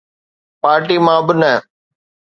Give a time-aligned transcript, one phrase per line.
[0.61, 1.53] Party مان به نه.